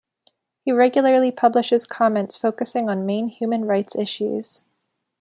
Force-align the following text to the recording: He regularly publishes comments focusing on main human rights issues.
He 0.63 0.71
regularly 0.71 1.31
publishes 1.31 1.85
comments 1.85 2.35
focusing 2.35 2.89
on 2.89 3.05
main 3.05 3.27
human 3.27 3.65
rights 3.65 3.95
issues. 3.95 4.61